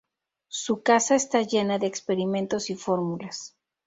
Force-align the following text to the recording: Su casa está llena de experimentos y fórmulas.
Su 0.47 0.81
casa 0.81 1.13
está 1.13 1.43
llena 1.43 1.77
de 1.77 1.85
experimentos 1.85 2.71
y 2.71 2.75
fórmulas. 2.75 3.55